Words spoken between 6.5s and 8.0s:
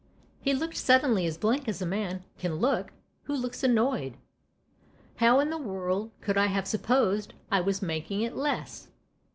supposed 1 was